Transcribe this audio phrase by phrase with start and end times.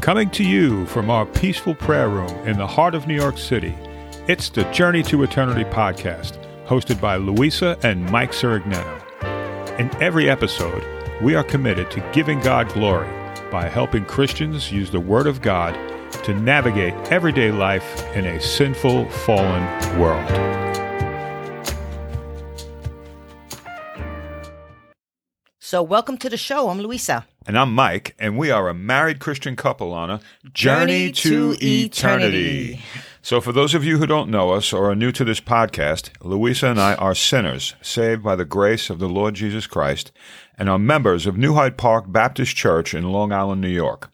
[0.00, 3.74] Coming to you from our peaceful prayer room in the heart of New York City,
[4.28, 8.98] it's the Journey to Eternity podcast, hosted by Louisa and Mike Sirignano.
[9.78, 10.82] In every episode,
[11.20, 13.10] we are committed to giving God glory
[13.50, 15.74] by helping Christians use the Word of God
[16.24, 20.26] to navigate everyday life in a sinful, fallen world.
[25.70, 26.68] So, welcome to the show.
[26.68, 27.28] I'm Louisa.
[27.46, 30.20] And I'm Mike, and we are a married Christian couple on a
[30.52, 32.80] Journey to eternity.
[33.22, 36.10] So, for those of you who don't know us or are new to this podcast,
[36.24, 40.10] Louisa and I are sinners saved by the grace of the Lord Jesus Christ
[40.58, 44.10] and are members of New Hyde Park Baptist Church in Long Island, New York.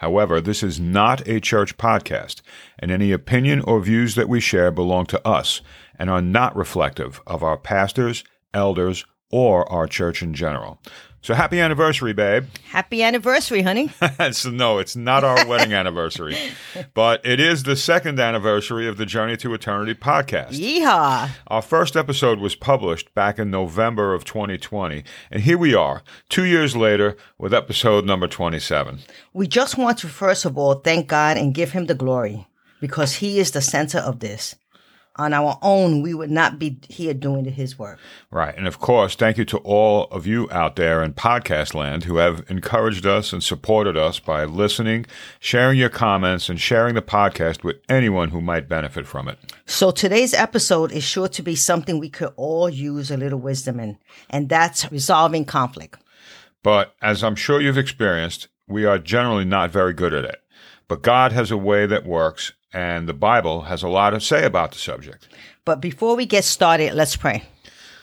[0.00, 2.42] However, this is not a church podcast,
[2.78, 5.62] and any opinion or views that we share belong to us
[5.98, 10.80] and are not reflective of our pastors, elders, or our church in general.
[11.22, 12.46] So happy anniversary, babe.
[12.70, 13.90] Happy anniversary, honey.
[14.32, 16.34] so no, it's not our wedding anniversary,
[16.94, 20.58] but it is the second anniversary of the Journey to Eternity podcast.
[20.58, 21.28] Yeehaw.
[21.48, 26.44] Our first episode was published back in November of 2020, and here we are, two
[26.44, 29.00] years later, with episode number 27.
[29.34, 32.46] We just want to, first of all, thank God and give Him the glory
[32.80, 34.56] because He is the center of this.
[35.16, 37.98] On our own, we would not be here doing His work.
[38.30, 38.56] Right.
[38.56, 42.16] And of course, thank you to all of you out there in podcast land who
[42.16, 45.06] have encouraged us and supported us by listening,
[45.40, 49.38] sharing your comments, and sharing the podcast with anyone who might benefit from it.
[49.66, 53.80] So today's episode is sure to be something we could all use a little wisdom
[53.80, 53.98] in,
[54.30, 55.98] and that's resolving conflict.
[56.62, 60.40] But as I'm sure you've experienced, we are generally not very good at it.
[60.90, 64.44] But God has a way that works, and the Bible has a lot to say
[64.44, 65.28] about the subject.
[65.64, 67.44] But before we get started, let's pray.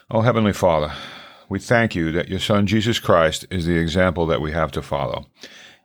[0.10, 0.94] Oh, Heavenly Father,
[1.50, 4.82] we thank you that your Son Jesus Christ is the example that we have to
[4.82, 5.26] follow.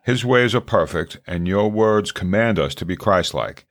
[0.05, 3.65] His ways are perfect, and your words command us to be Christlike.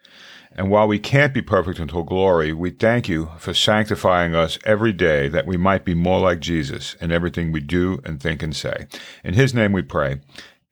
[0.55, 4.93] And while we can't be perfect until glory, we thank you for sanctifying us every
[4.93, 8.55] day that we might be more like Jesus in everything we do and think and
[8.55, 8.89] say.
[9.25, 10.21] In his name we pray.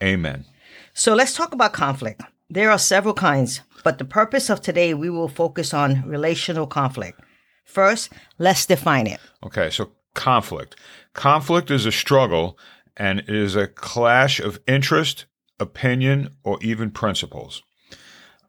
[0.03, 0.45] Amen.
[0.93, 2.21] So let's talk about conflict.
[2.53, 7.21] There are several kinds, but the purpose of today, we will focus on relational conflict.
[7.65, 9.21] First, let's define it.
[9.45, 10.75] Okay, so conflict.
[11.15, 12.59] Conflict is a struggle
[12.97, 15.27] and it is a clash of interest,
[15.61, 17.63] opinion, or even principles.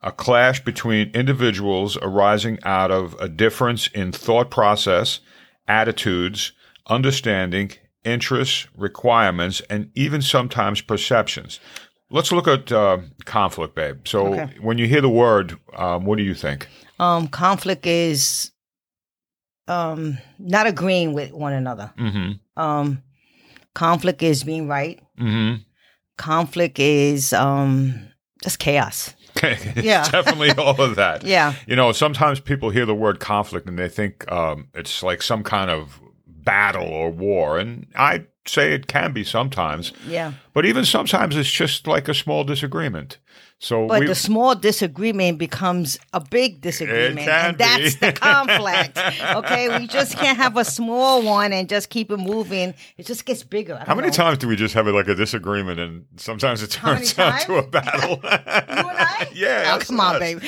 [0.02, 5.20] A clash between individuals arising out of a difference in thought process,
[5.68, 6.54] attitudes,
[6.88, 7.74] understanding,
[8.04, 11.60] interests, requirements, and even sometimes perceptions.
[12.12, 14.06] Let's look at uh, conflict, babe.
[14.08, 14.50] So, Okay.
[14.62, 16.68] when you hear the word, um, what do you think?
[17.00, 18.52] Um, conflict is
[19.68, 21.92] um, not agreeing with one another.
[21.98, 22.62] Mm-hmm.
[22.62, 23.02] Um,
[23.74, 25.00] conflict is being right.
[25.20, 25.62] Mm-hmm.
[26.18, 28.08] Conflict is um,
[28.44, 29.16] just chaos.
[29.36, 30.08] it's Yeah.
[30.10, 31.24] definitely all of that.
[31.24, 31.54] Yeah.
[31.66, 35.44] You know, sometimes people hear the word conflict and they think um, it's like some
[35.44, 36.00] kind of
[36.44, 40.34] battle or war, and I say it can be sometimes, Yeah.
[40.54, 43.18] but even sometimes it's just like a small disagreement.
[43.62, 47.28] So But we, the small disagreement becomes a big disagreement.
[47.28, 48.98] and that's the conflict.
[48.98, 49.78] Okay.
[49.78, 52.74] We just can't have a small one and just keep it moving.
[52.98, 53.78] It just gets bigger.
[53.86, 54.14] How many know.
[54.14, 57.68] times do we just have like a disagreement and sometimes it turns out to a
[57.68, 58.20] battle?
[58.32, 59.30] You and I?
[59.34, 59.76] yeah.
[59.76, 60.40] Oh, come on, baby.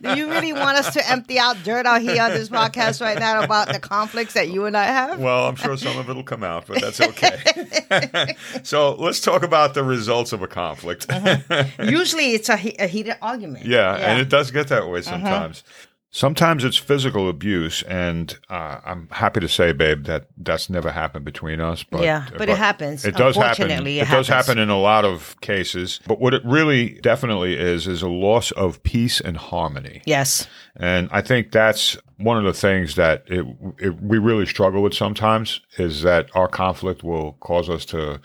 [0.00, 3.18] Do you really want us to empty out dirt out here on this podcast right
[3.18, 5.18] now about the conflicts that you and I have?
[5.18, 8.36] Well, I'm sure some of it will come out, but that's okay.
[8.62, 11.06] so let's talk about the results of a conflict.
[11.10, 11.64] Uh-huh.
[12.06, 13.66] Usually it's a, he- a heated argument.
[13.66, 14.90] Yeah, and it does get that Uh-huh.
[14.90, 15.64] way sometimes.
[16.10, 21.26] Sometimes it's physical abuse, and uh, I'm happy to say, babe, that that's never happened
[21.26, 21.82] between us.
[21.82, 23.04] But, Yeah, but it happens.
[23.04, 23.70] It does happen.
[23.70, 26.00] It, it does happen in a lot of cases.
[26.06, 30.00] But what it really definitely is is a loss of peace and harmony.
[30.06, 30.46] Yes.
[30.76, 33.44] And I think that's one of the things that it,
[33.78, 38.20] it, we really struggle with sometimes is that our conflict will cause us to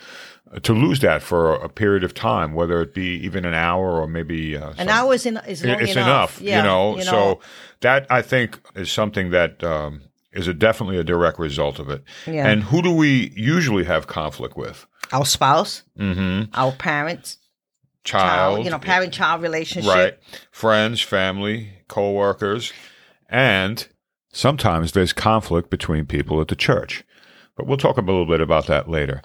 [0.64, 4.08] to lose that for a period of time, whether it be even an hour or
[4.08, 6.40] maybe uh, An hour is, in, is long it's enough.
[6.40, 7.00] enough, Yeah, you, know?
[7.02, 7.40] So
[7.82, 10.02] that I think is something that um,
[10.34, 12.04] is a definitely a direct result of it.
[12.28, 12.48] Yeah.
[12.48, 14.86] And who do we usually have conflict with?
[15.14, 16.52] our spouse, Mm-hmm.
[16.54, 17.38] our parents,
[18.04, 18.26] Child,
[18.56, 19.92] child, you know, parent-child relationship.
[19.94, 20.18] right?
[20.52, 22.74] Friends, family, co-workers,
[23.30, 23.88] and
[24.34, 27.04] sometimes there's conflict between people at the church.
[27.56, 29.22] But we'll talk a little bit about that later.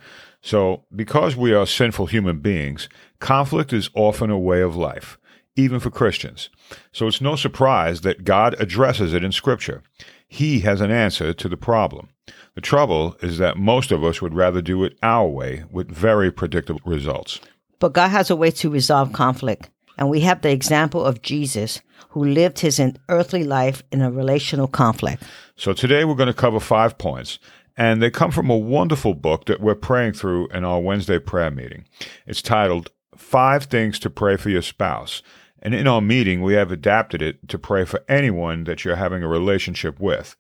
[0.47, 2.89] So, because we are sinful human beings,
[3.19, 5.19] conflict is often a way of life,
[5.57, 6.51] even for Christians.
[6.93, 9.83] So, it's no surprise that God addresses it in Scripture.
[10.29, 12.11] He has an answer to the problem.
[12.55, 16.31] The trouble is that most of us would rather do it our way with very
[16.31, 17.41] predictable results.
[17.81, 19.69] But God has a way to resolve conflict.
[19.99, 24.69] And we have the example of Jesus, who lived his earthly life in a relational
[24.69, 25.25] conflict.
[25.57, 27.41] So today we're going to cover five points,
[27.77, 31.51] and they come from a wonderful book that we're praying through in our Wednesday prayer
[31.51, 31.85] meeting.
[32.27, 35.23] It's titled Five Things to Pray for Your Spouse.
[35.63, 39.23] And in our meeting, we have adapted it to pray for anyone that you're having
[39.23, 40.37] a relationship with.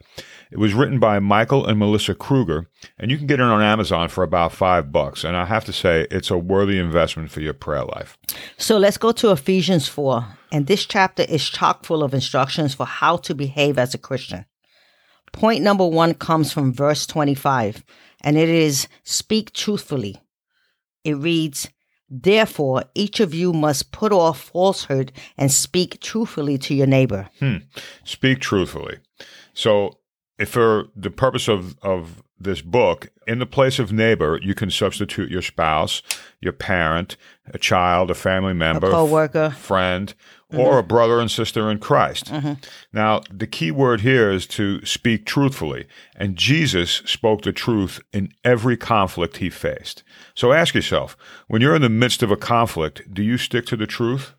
[0.52, 2.68] It was written by Michael and Melissa Kruger,
[2.98, 5.24] and you can get it on Amazon for about five bucks.
[5.24, 8.16] And I have to say, it's a worthy investment for your prayer life.
[8.56, 10.24] So let's go to Ephesians 4.
[10.52, 14.44] And this chapter is chock full of instructions for how to behave as a Christian.
[15.36, 17.84] Point number one comes from verse 25,
[18.22, 20.16] and it is speak truthfully.
[21.04, 21.68] It reads,
[22.08, 27.28] Therefore, each of you must put off falsehood and speak truthfully to your neighbor.
[27.38, 27.56] Hmm.
[28.02, 28.98] Speak truthfully.
[29.52, 29.98] So,
[30.38, 34.70] if for the purpose of, of this book, in the place of neighbor, you can
[34.70, 36.02] substitute your spouse,
[36.40, 37.16] your parent,
[37.52, 40.14] a child, a family member, a co-worker, friend,
[40.52, 40.60] mm-hmm.
[40.60, 42.26] or a brother and sister in Christ.
[42.26, 42.54] Mm-hmm.
[42.92, 48.32] Now, the key word here is to speak truthfully, and Jesus spoke the truth in
[48.44, 50.02] every conflict he faced.
[50.34, 51.16] So ask yourself,
[51.48, 54.34] when you're in the midst of a conflict, do you stick to the truth?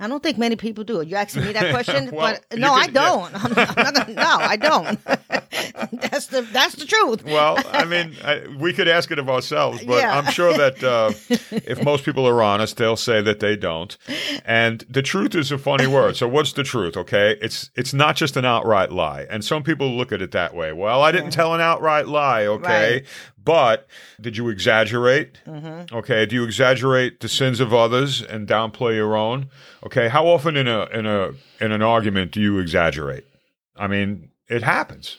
[0.00, 1.02] I don't think many people do.
[1.02, 3.32] You asking me that question, well, but no, could, I don't.
[3.32, 3.40] Yeah.
[3.42, 5.04] I'm, not, I'm not gonna, no, I don't.
[6.10, 7.22] that's the that's the truth.
[7.24, 10.16] well, I mean, I, we could ask it of ourselves, but yeah.
[10.16, 11.12] I'm sure that uh,
[11.50, 13.96] if most people are honest, they'll say that they don't.
[14.46, 16.16] And the truth is a funny word.
[16.16, 16.96] So, what's the truth?
[16.96, 20.54] Okay, it's it's not just an outright lie, and some people look at it that
[20.54, 20.72] way.
[20.72, 21.30] Well, I didn't yeah.
[21.30, 22.46] tell an outright lie.
[22.46, 23.06] Okay, right.
[23.50, 23.88] But
[24.20, 25.40] did you exaggerate?
[25.44, 25.92] Mm-hmm.
[25.96, 26.24] Okay.
[26.24, 29.50] Do you exaggerate the sins of others and downplay your own?
[29.84, 30.06] Okay.
[30.06, 33.24] How often in a in a in an argument do you exaggerate?
[33.76, 35.16] I mean, it happens.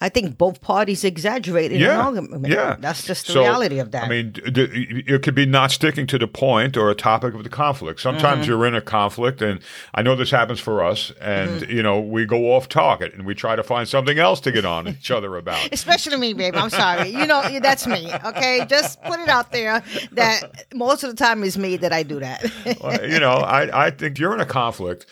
[0.00, 2.46] I think both parties exaggerate in yeah, an argument.
[2.48, 4.04] Yeah, that's just the so, reality of that.
[4.04, 7.48] I mean, it could be not sticking to the point or a topic of the
[7.48, 8.00] conflict.
[8.00, 8.50] Sometimes mm-hmm.
[8.50, 9.60] you're in a conflict, and
[9.94, 11.70] I know this happens for us, and mm-hmm.
[11.70, 14.64] you know we go off target and we try to find something else to get
[14.64, 15.68] on each other about.
[15.72, 16.56] Especially me, babe.
[16.56, 17.08] I'm sorry.
[17.08, 18.12] You know that's me.
[18.26, 19.82] Okay, just put it out there
[20.12, 22.44] that most of the time is me that I do that.
[22.82, 25.06] well, you know, I I think you're in a conflict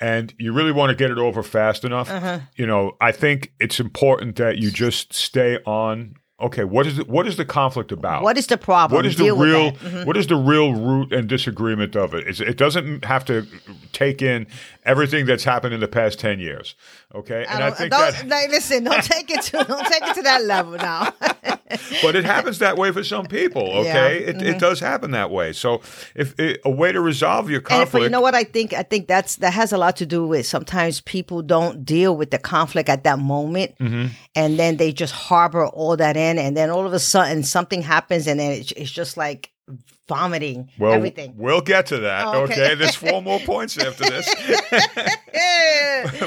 [0.00, 2.40] and you really want to get it over fast enough, uh-huh.
[2.56, 7.08] you know, I think it's important that you just stay on okay, what is it?
[7.08, 8.22] What is the conflict about?
[8.22, 8.96] What is the problem?
[8.96, 9.72] What is the real?
[9.72, 10.04] Mm-hmm.
[10.04, 12.26] What is the real root and disagreement of it?
[12.26, 13.46] It's, it doesn't have to
[13.92, 14.46] take in
[14.84, 16.74] everything that's happened in the past ten years.
[17.14, 20.14] Okay, and I, I think that like, listen, don't take it to don't take it
[20.14, 21.12] to that level now.
[22.02, 23.62] but it happens that way for some people.
[23.62, 23.84] Okay,
[24.20, 24.28] yeah.
[24.30, 24.46] it, mm-hmm.
[24.46, 25.52] it does happen that way.
[25.52, 25.80] So
[26.14, 28.82] if it, a way to resolve your conflict, and you know what I think, I
[28.82, 32.38] think that's that has a lot to do with sometimes people don't deal with the
[32.38, 34.08] conflict at that moment, mm-hmm.
[34.34, 37.82] and then they just harbor all that in and then all of a sudden something
[37.82, 39.52] happens, and then it's, it's just like
[40.08, 41.34] vomiting well, everything.
[41.36, 42.26] We'll get to that.
[42.26, 42.54] Oh, okay.
[42.54, 42.74] okay.
[42.74, 44.26] there's four more points after this.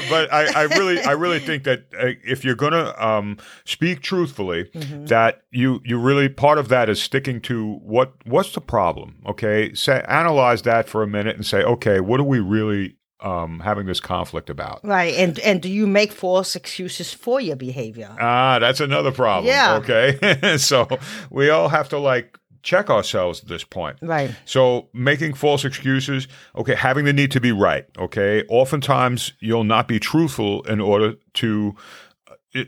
[0.08, 4.00] but I, I, really, I really think that uh, if you're going to um, speak
[4.00, 5.06] truthfully, mm-hmm.
[5.06, 9.16] that you, you really part of that is sticking to what what's the problem.
[9.26, 13.60] Okay, say analyze that for a minute and say, okay, what are we really um,
[13.60, 14.80] having this conflict about.
[14.84, 18.14] Right, and and do you make false excuses for your behavior?
[18.20, 19.46] Ah, that's another problem.
[19.46, 19.76] Yeah.
[19.76, 20.88] Okay, so
[21.30, 23.98] we all have to like check ourselves at this point.
[24.00, 24.34] Right.
[24.44, 28.44] So making false excuses, okay, having the need to be right, okay?
[28.48, 31.74] Oftentimes you'll not be truthful in order to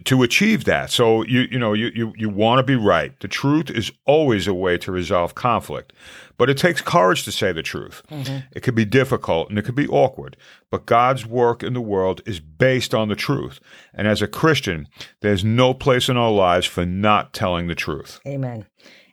[0.04, 0.90] to achieve that.
[0.90, 3.18] So you you know you you, you want to be right.
[3.20, 5.92] The truth is always a way to resolve conflict.
[6.36, 8.02] But it takes courage to say the truth.
[8.10, 8.38] Mm-hmm.
[8.52, 10.36] It could be difficult and it could be awkward.
[10.70, 13.60] But God's work in the world is based on the truth.
[13.92, 14.88] And as a Christian,
[15.20, 18.20] there's no place in our lives for not telling the truth.
[18.26, 18.66] Amen.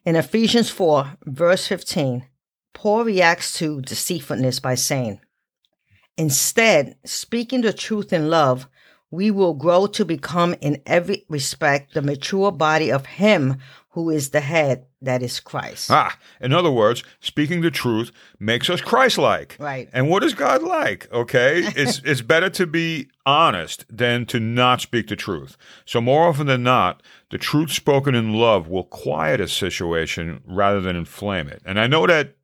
[0.04, 2.26] In Ephesians 4, verse 15,
[2.74, 5.20] Paul reacts to deceitfulness by saying,
[6.18, 8.68] Instead, speaking the truth in love,
[9.12, 13.58] we will grow to become in every respect the mature body of Him
[13.90, 15.92] who is the head, that is Christ.
[15.92, 19.58] Ah, in other words, speaking the truth makes us Christ-like.
[19.60, 19.90] Right.
[19.92, 21.12] And what is God like?
[21.12, 25.58] Okay, it's it's better to be honest than to not speak the truth.
[25.86, 30.80] So more often than not, the truth spoken in love will quiet a situation rather
[30.80, 31.62] than inflame it.
[31.66, 32.36] And I know that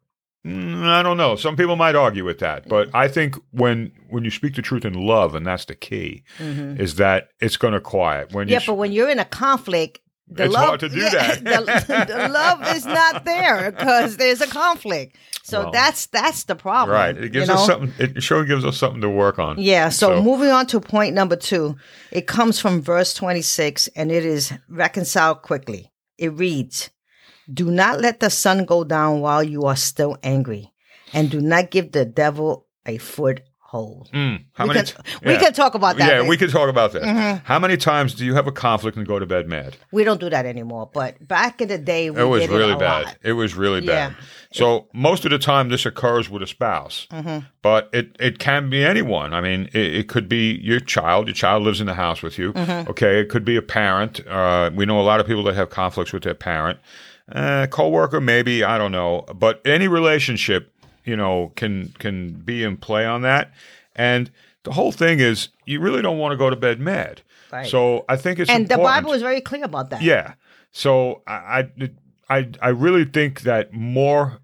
[0.46, 1.36] I don't know.
[1.36, 4.86] Some people might argue with that, but I think when when you speak the truth
[4.86, 6.80] in love, and that's the key, mm-hmm.
[6.80, 8.34] is that it's going to quiet.
[8.34, 11.10] When yeah, but when you're in a conflict, the it's love, hard to do yeah,
[11.10, 11.44] that.
[11.44, 15.16] the, the, love is not there because there's a conflict.
[15.44, 16.96] So well, that's that's the problem.
[16.96, 17.18] Right.
[17.18, 17.60] It gives you know?
[17.60, 17.94] us something.
[17.98, 19.58] It sure gives us something to work on.
[19.60, 19.90] Yeah.
[19.90, 21.78] So, so moving on to point number two,
[22.12, 25.92] it comes from verse 26, and it is reconciled quickly.
[26.18, 26.90] It reads,
[27.52, 30.74] Do not let the sun go down while you are still angry,
[31.14, 34.10] and do not give the devil a foothold.
[34.14, 34.86] Mm, how we many?
[34.88, 35.40] can, t- we yeah.
[35.40, 36.08] can talk about that.
[36.10, 36.30] Yeah, babe.
[36.30, 37.02] we can talk about that.
[37.04, 37.46] Mm-hmm.
[37.46, 39.76] How many times do you have a conflict and go to bed mad?
[39.92, 40.90] We don't do that anymore.
[40.94, 43.06] But back in the day, we It was really it bad.
[43.06, 43.18] lot.
[43.24, 44.10] It was really Yeah.
[44.10, 44.16] bad.
[44.54, 47.46] So most of the time, this occurs with a spouse, Mm-hmm.
[47.62, 49.34] but it, it can be anyone.
[49.34, 51.28] I mean, it, it could be your child.
[51.28, 52.54] Your child lives in the house with you.
[52.54, 52.90] Mm-hmm.
[52.92, 54.26] Okay, it could be a parent.
[54.28, 56.80] Uh, we know a lot of people that have conflicts with their parent.
[57.30, 62.78] Uh, coworker, maybe I don't know, but any relationship, you know, can can be in
[62.78, 63.52] play on that.
[63.96, 64.32] And
[64.64, 67.22] the whole thing is, you really don't want to go to bed mad.
[67.52, 67.68] Right.
[67.68, 68.78] So I think it's And the.
[68.78, 70.02] Bible is very clear about that.
[70.02, 70.34] Yeah.
[70.72, 71.90] So I, I,
[72.30, 74.40] I, I really think that more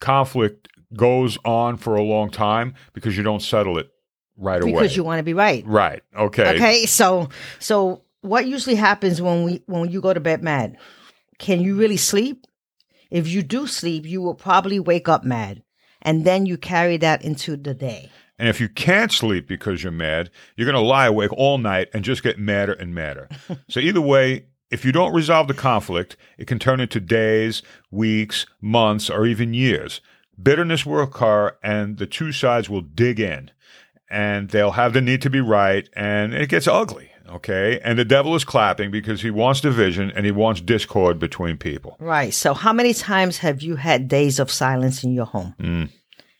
[0.00, 3.90] conflict goes on for a long time because you don't settle it
[4.36, 4.72] right away.
[4.72, 5.64] Because you want to be right.
[5.66, 6.02] right.
[6.16, 6.54] Okay.
[6.56, 7.28] Okay, so
[7.58, 10.76] so what usually happens when we when you go to bed mad?
[11.42, 12.46] Can you really sleep?
[13.10, 15.64] If you do sleep, you will probably wake up mad,
[16.00, 18.10] and then you carry that into the day.
[18.38, 21.88] And if you can't sleep because you're mad, you're going to lie awake all night
[21.92, 23.28] and just get madder and madder.
[23.68, 28.46] so either way, if you don't resolve the conflict, it can turn into days, weeks,
[28.60, 30.00] months, or even years.
[30.40, 33.50] Bitterness will occur and the two sides will dig in
[34.08, 37.11] and they'll have the need to be right and it gets ugly.
[37.28, 37.80] Okay.
[37.84, 41.96] And the devil is clapping because he wants division and he wants discord between people.
[41.98, 42.32] Right.
[42.34, 45.90] So, how many times have you had days of silence in your home?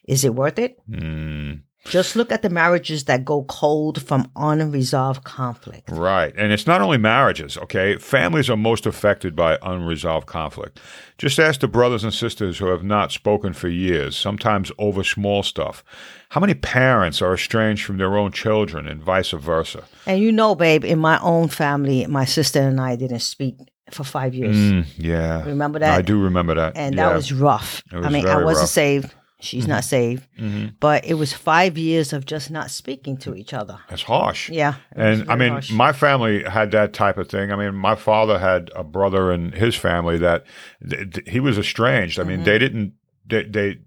[0.06, 0.76] Is it worth it?
[0.90, 5.90] Mm, Just look at the marriages that go cold from unresolved conflict.
[5.90, 6.32] right.
[6.36, 7.58] And it's not only marriages.
[7.58, 7.96] Okay.
[7.96, 10.78] Families are most affected by unresolved conflict.
[11.18, 15.42] Just ask the brothers and sisters who have not spoken for years, sometimes over small
[15.42, 15.82] stuff.
[16.30, 19.84] How many parents are estranged from their own children and vice versa?
[20.06, 23.56] And you know, babe, in my own family, my sister and I didn't speak
[23.90, 24.56] for five years.
[24.56, 25.44] Mm, yeah.
[25.44, 25.98] Remember that?
[25.98, 26.76] I do remember that.
[26.76, 27.08] and yeah.
[27.08, 27.82] that was rough.
[27.92, 28.70] Was I mean, I wasn't rough.
[28.70, 29.14] saved.
[29.42, 30.26] She's not saved.
[30.38, 30.74] Mhm.
[30.78, 33.78] But it was five years of just not speaking to each other.
[33.90, 34.48] That's harsh.
[34.50, 34.74] Yeah.
[34.92, 35.70] And I mean, harsh.
[35.72, 37.50] my family had that type of thing.
[37.52, 40.44] I mean, my father had a brother in his family that
[40.88, 42.20] th- th- he was estranged.
[42.20, 42.44] I mean, Mm-hmm.
[42.44, 42.92] they didn't,
[43.26, 43.78] they, they,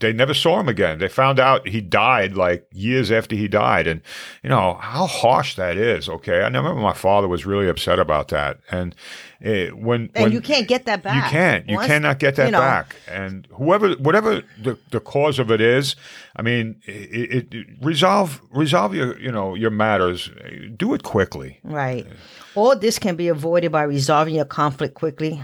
[0.00, 0.98] they never saw him again.
[0.98, 3.86] They found out he died like years after he died.
[3.86, 4.00] And,
[4.42, 6.08] you know, how harsh that is.
[6.08, 6.40] Okay.
[6.40, 8.58] I remember my father was really upset about that.
[8.70, 8.94] And
[9.42, 11.16] eh, when, and when you can't get that back.
[11.16, 11.68] you can't.
[11.68, 12.96] You Once- cannot get that you know, back.
[13.06, 15.96] And whoever, whatever the, the cause of it is,
[16.36, 20.30] I mean, it, it, resolve resolve your you know your matters.
[20.76, 21.58] Do it quickly.
[21.64, 22.06] Right.
[22.54, 25.42] All this can be avoided by resolving your conflict quickly.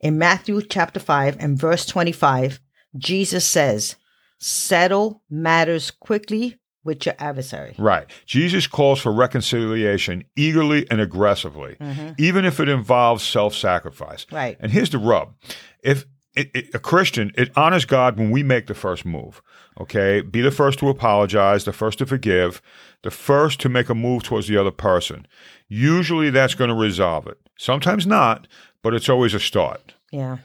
[0.00, 2.60] In Matthew chapter 5 and verse 25,
[2.98, 3.96] Jesus says,
[4.38, 7.74] Settle matters quickly with your adversary.
[7.78, 8.08] Right.
[8.26, 11.76] Jesus calls for reconciliation eagerly and aggressively,
[12.16, 14.24] even if it involves self-sacrifice.
[14.26, 14.36] Mm-hmm.
[14.36, 14.56] Right.
[14.60, 15.34] And here's the rub:
[15.82, 19.42] if it, it, a Christian, it honors God when we make the first move.
[19.78, 22.62] Okay, be the first to apologize, the first to forgive,
[23.02, 25.26] the first to make a move towards the other person.
[25.68, 27.38] Usually, that's going to resolve it.
[27.58, 28.46] Sometimes not,
[28.82, 29.94] but it's always a start.
[30.10, 30.38] Yeah.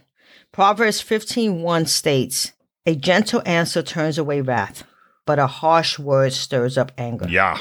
[0.52, 2.52] Proverbs 15:1 states,
[2.86, 4.84] "A gentle answer turns away wrath,
[5.26, 7.58] but a harsh word stirs up anger." Yeah.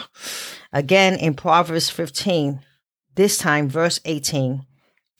[0.73, 2.61] Again in Proverbs 15,
[3.15, 4.67] this time verse 18,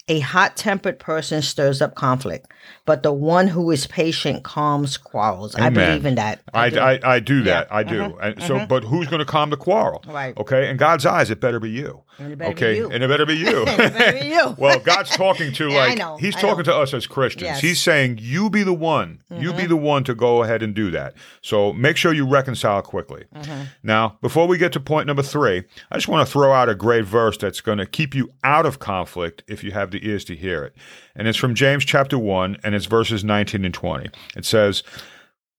[0.09, 2.51] a hot-tempered person stirs up conflict,
[2.85, 5.55] but the one who is patient calms quarrels.
[5.55, 6.41] I believe in that.
[6.53, 6.79] I, do.
[6.81, 7.69] I, I do that.
[7.71, 7.77] Yeah.
[7.77, 8.03] I do.
[8.03, 8.17] Uh-huh.
[8.21, 8.67] And so, uh-huh.
[8.67, 10.03] but who's going to calm the quarrel?
[10.09, 10.37] Right.
[10.37, 10.69] Okay.
[10.69, 12.03] In God's eyes, it better be you.
[12.21, 12.77] And it better be okay.
[12.77, 12.91] you.
[12.91, 13.65] And it better be you.
[13.65, 14.51] Better be you.
[14.59, 16.73] well, God's talking to like know, He's I talking know.
[16.73, 17.43] to us as Christians.
[17.45, 17.59] Yes.
[17.59, 17.67] Mm-hmm.
[17.67, 19.23] He's saying, "You be the one.
[19.31, 22.83] You be the one to go ahead and do that." So make sure you reconcile
[22.83, 23.25] quickly.
[23.35, 23.63] Mm-hmm.
[23.83, 26.75] Now, before we get to point number three, I just want to throw out a
[26.75, 30.25] great verse that's going to keep you out of conflict if you have the ears
[30.27, 30.77] to hear it,
[31.17, 34.11] and it's from James chapter one, and it's verses nineteen and twenty.
[34.37, 34.83] It says.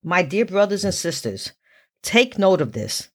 [0.04, 1.52] My dear brothers and sisters,
[2.02, 3.08] take note of this.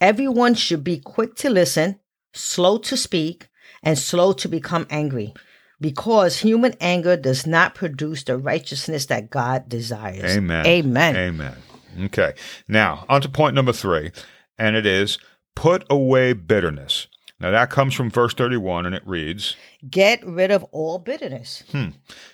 [0.00, 2.00] Everyone should be quick to listen,
[2.32, 3.48] slow to speak,
[3.82, 5.34] and slow to become angry,
[5.80, 10.36] because human anger does not produce the righteousness that God desires.
[10.36, 10.66] Amen.
[10.66, 11.16] Amen.
[11.16, 11.56] Amen.
[12.04, 12.34] Okay.
[12.68, 14.12] Now, on to point number three,
[14.58, 15.18] and it is
[15.54, 17.08] put away bitterness.
[17.40, 19.56] Now, that comes from verse 31, and it reads
[19.90, 21.64] Get rid of all bitterness.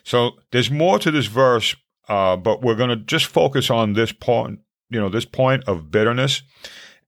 [0.05, 1.75] So there's more to this verse,
[2.09, 5.91] uh, but we're going to just focus on this point, you know, this point of
[5.91, 6.43] bitterness.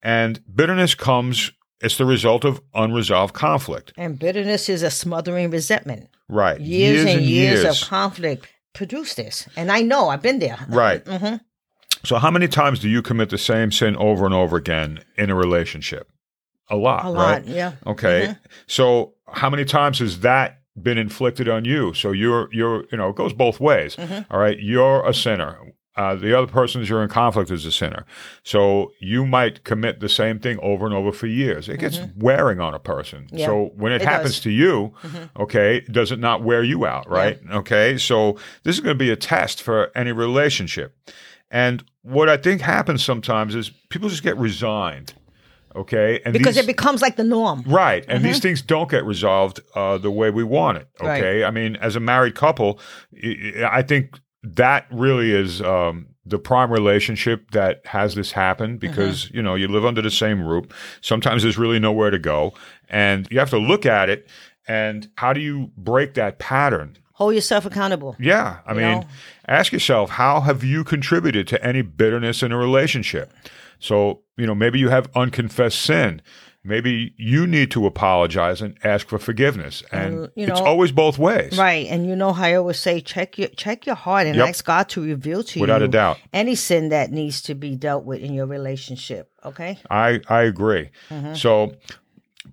[0.03, 3.93] And bitterness comes, it's the result of unresolved conflict.
[3.97, 6.09] And bitterness is a smothering resentment.
[6.29, 6.61] Right.
[6.61, 9.49] Years, and years, of conflict produce this.
[9.57, 10.59] And I know, I've been there.
[10.69, 11.07] Right.
[11.07, 11.37] hmm
[12.05, 15.31] So, how many times do you commit the same sin over and over again in
[15.31, 16.09] a relationship?
[16.69, 17.45] A lot, A right?
[17.45, 17.73] lot, yeah.
[17.87, 18.27] Okay.
[18.27, 18.33] Mm-hmm.
[18.69, 21.93] So, how many times has that been inflicted on you.
[21.95, 23.97] So you're you're you know it goes both ways.
[23.97, 24.33] Mm-hmm.
[24.33, 25.59] All right, you're a sinner.
[26.01, 28.07] Uh, the other person you're in conflict is a sinner.
[28.43, 31.69] So you might commit the same thing over and over for years.
[31.69, 33.25] It gets wearing on a person.
[33.25, 33.37] Mm-hmm.
[33.37, 34.45] Yeah, so when it, it happens does.
[34.45, 34.95] to you,
[35.39, 37.39] okay, does it not wear you out, right?
[37.51, 40.97] Okay, so this is going to be a test for any relationship.
[41.51, 45.13] And what I think happens sometimes is people just get resigned.
[45.77, 47.63] Okay, and Because these- it becomes like the norm.
[47.67, 48.07] Right.
[48.09, 50.89] And these things don't get resolved uh, the way we want it.
[50.99, 51.45] Okay.
[51.45, 52.81] I mean, as a married couple,
[53.79, 59.43] I think that really is um, the prime relationship that has this happen because, you
[59.43, 60.67] know, you live under the same roof.
[61.01, 62.55] Sometimes there's really nowhere to go.
[62.89, 64.29] And you have to look at it.
[64.67, 66.97] And how do you break that pattern?
[67.15, 68.17] Hold yourself accountable.
[68.19, 68.61] Yeah.
[68.67, 69.05] I mean, know?
[69.47, 73.33] ask yourself, how have you contributed to any bitterness in a relationship?
[73.79, 76.23] So, you know, maybe you have unconfessed sin.
[76.63, 79.83] Maybe you need to apologize and ask for forgiveness.
[79.93, 81.57] And you it's always both ways.
[81.57, 81.87] Right.
[81.89, 84.49] And you know how I always say check your check your heart and Yep.
[84.49, 86.19] ask God to reveal to Without you a doubt.
[86.35, 89.31] any sin that needs to be dealt with in your relationship.
[89.45, 89.79] Okay?
[89.89, 90.91] I, I agree.
[91.09, 91.33] Mm-hmm.
[91.35, 91.73] So,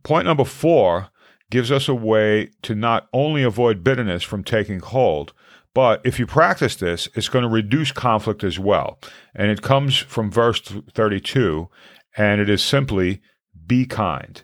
[0.03, 1.09] point number four
[1.49, 5.33] gives us a way to not only avoid bitterness from taking hold,
[5.73, 8.99] but if you practice this, it's going to reduce conflict as well.
[9.35, 11.69] And it comes from verse 32,
[12.17, 13.21] and it is simply
[13.67, 14.41] be kind.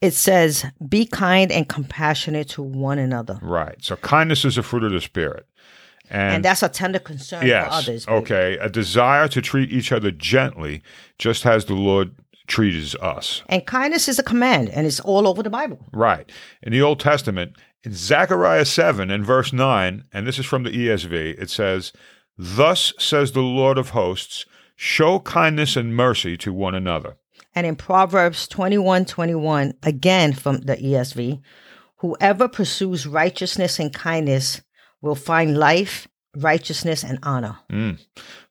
[0.00, 3.38] It says, be kind and compassionate to one another.
[3.40, 3.76] Right.
[3.82, 5.46] So, kindness is a fruit of the Spirit.
[6.10, 7.66] And, that's a tender concern Yes.
[7.66, 8.06] for others.
[8.06, 8.18] baby.
[8.18, 8.58] okay.
[8.58, 10.82] A desire to treat each other gently,
[11.18, 12.14] just as the Lord
[12.46, 13.42] treats us.
[13.48, 15.80] And kindness is a command, and it's all over the Bible.
[15.92, 16.30] Right.
[16.62, 20.70] In the Old Testament, in Zechariah 7 and verse 9, and this is from the
[20.70, 21.92] ESV, it says,
[22.38, 24.44] Thus says the Lord of hosts,
[24.76, 27.16] show kindness and mercy to one another.
[27.56, 31.40] And in Proverbs 21 21, again from the ESV,
[31.96, 34.60] whoever pursues righteousness and kindness
[35.00, 37.58] will find life, righteousness, and honor.
[37.72, 37.98] Mm.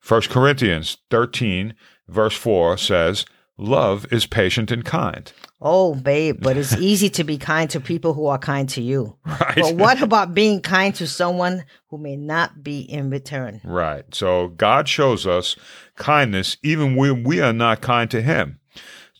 [0.08, 1.76] 1 Corinthians 13,
[2.08, 3.26] verse 4 says,
[3.58, 5.32] Love is patient and kind.
[5.62, 9.18] Oh, babe, but it's easy to be kind to people who are kind to you.
[9.26, 9.56] Right.
[9.56, 13.62] But what about being kind to someone who may not be in return?
[13.64, 14.04] Right.
[14.14, 15.56] So God shows us
[15.96, 18.60] kindness even when we are not kind to Him.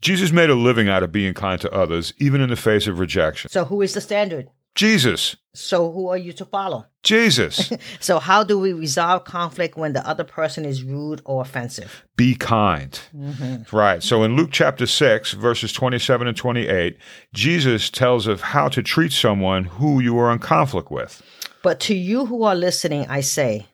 [0.06, 3.00] Jesus made a living out of being kind to others, even in the face of
[3.00, 3.50] rejection.
[3.50, 4.48] So, who is the standard?
[4.76, 5.36] Jesus.
[5.56, 6.86] So, who are you to follow?
[7.02, 7.74] Jesus.
[8.00, 12.06] So, how do we resolve conflict when the other person is rude or offensive?
[12.16, 13.00] be kind.
[13.16, 13.76] Mm-hmm.
[13.76, 14.04] Right.
[14.04, 16.98] So in Luke chapter 6, verses 27 and 28,
[17.34, 21.24] Jesus tells of how to treat someone who you are in conflict with.
[21.64, 23.66] But to you who are listening, I say,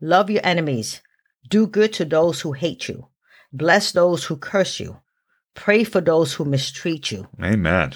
[0.00, 1.00] love your enemies,
[1.48, 3.08] do good to those who hate you,
[3.52, 5.00] bless those who curse you,
[5.60, 7.28] pray for those who mistreat you.
[7.42, 7.92] Amen.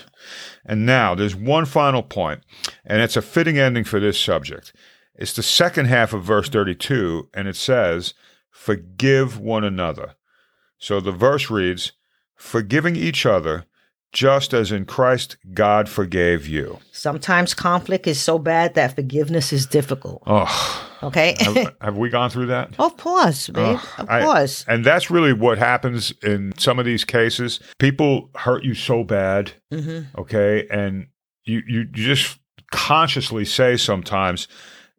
[0.67, 2.43] And now there's one final point,
[2.85, 4.75] and it's a fitting ending for this subject.
[5.15, 8.13] It's the second half of verse 32, and it says,
[8.51, 10.15] Forgive one another.
[10.77, 11.93] So the verse reads,
[12.37, 13.65] Forgiving each other,
[14.15, 16.79] just as in Christ God forgave you.
[16.93, 20.23] Sometimes conflict is so bad that forgiveness is difficult.
[20.27, 21.35] Oh, Okay?
[21.41, 22.75] have, have we gone through that?
[22.79, 23.79] of course, babe.
[23.99, 24.65] of I- course.
[24.67, 27.61] And that's really what happens in some of these cases.
[27.79, 30.19] People hurt you so bad, Mm-hmm.
[30.19, 31.09] okay, and
[31.45, 32.39] you you, just
[32.71, 34.49] consciously say sometimes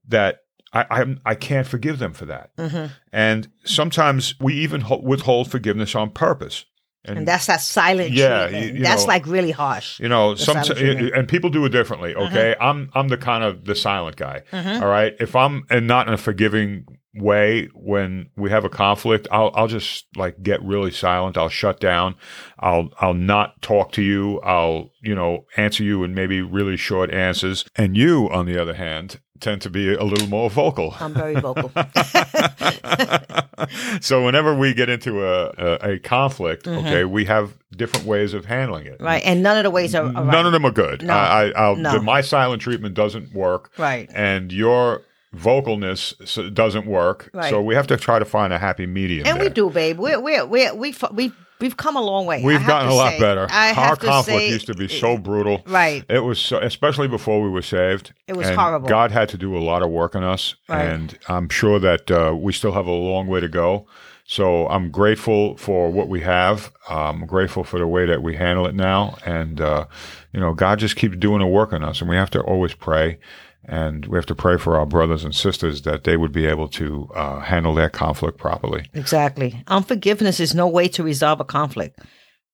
[0.08, 0.42] that
[0.74, 2.94] I I'm, I can't forgive them for that, Mm-hmm.
[3.12, 6.66] and sometimes we even ho- withhold forgiveness on purpose.
[7.08, 10.00] And that's that silent Yeah, you- you that's know- like really harsh.
[10.00, 12.16] You know, some and people do it differently.
[12.16, 12.26] Uh-huh.
[12.28, 14.44] Okay, I'm I'm the kind of the silent guy.
[14.52, 14.80] Uh-huh.
[14.82, 16.86] all right, if I'm and not in a forgiving
[17.18, 21.38] way when we have a conflict, I'll I'll just like get really silent.
[21.38, 22.16] I'll shut down.
[22.60, 24.42] I'll I'll not talk to you.
[24.42, 27.64] I'll you know answer you in maybe really short answers.
[27.78, 30.96] And you, on the other hand, tend to be a little more vocal.
[31.00, 31.72] I'm very vocal.
[34.02, 36.86] so whenever we get into a a, a conflict, mm-hmm.
[36.86, 39.02] okay, we have different ways of handling it.
[39.02, 39.22] right.
[39.26, 40.26] And none of the ways are, are right.
[40.26, 41.04] None of them are good.
[41.04, 41.14] No.
[41.14, 41.94] I, I, I'll, No.
[41.94, 43.72] the, my silent treatment doesn't work.
[43.78, 44.10] Right.
[44.14, 45.02] And your
[45.36, 47.30] vocalness doesn't work.
[47.34, 47.50] Right.
[47.50, 49.28] So we have to try to find a happy medium.
[49.28, 50.00] And we do, babe.
[50.00, 52.44] We're, we're, we're, we've, we've, we've come a long way.
[52.44, 53.20] We've gotten a lot say.
[53.20, 53.48] better.
[53.50, 55.62] I Our to conflict say, used to be so brutal.
[55.68, 56.04] Right.
[56.10, 58.14] It was, so, especially before we were saved.
[58.28, 58.88] It was horrible.
[58.90, 60.86] God had to do a lot of work on us, Right.
[60.86, 63.88] and I'm sure that uh, we still have a long way to go.
[64.28, 66.72] So I'm grateful for what we have.
[66.90, 69.86] I'm grateful for the way that we handle it now, and uh,
[70.34, 72.74] you know, God just keeps doing a work on us, and we have to always
[72.74, 73.20] pray.
[73.68, 76.68] And we have to pray for our brothers and sisters that they would be able
[76.70, 78.90] to uh, handle their conflict properly.
[78.94, 79.64] Exactly.
[79.68, 82.00] Unforgiveness is no way to resolve a conflict.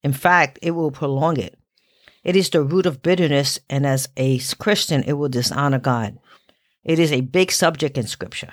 [0.04, 1.58] In fact, it will prolong it.
[2.24, 6.18] It is the root of bitterness, and as a Christian, it will dishonor God.
[6.84, 8.52] It is a big subject in Scripture.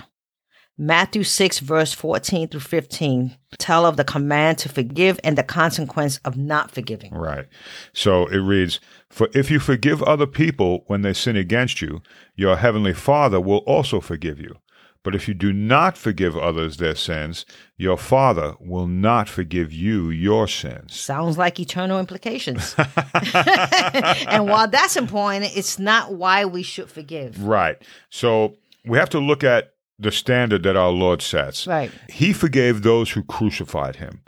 [0.80, 6.18] Matthew 6, verse 14 through 15 tell of the command to forgive and the consequence
[6.24, 7.12] of not forgiving.
[7.12, 7.46] Right.
[7.92, 8.78] So it reads
[9.10, 12.00] For if you forgive other people when they sin against you,
[12.36, 14.56] your heavenly Father will also forgive you.
[15.02, 20.10] But if you do not forgive others their sins, your Father will not forgive you
[20.10, 20.94] your sins.
[20.94, 22.74] Sounds like eternal implications.
[23.34, 27.42] and while that's important, it's not why we should forgive.
[27.42, 27.80] Right.
[28.10, 31.66] So we have to look at the standard that our Lord sets.
[31.66, 31.90] Right.
[32.08, 34.22] He forgave those who crucified him.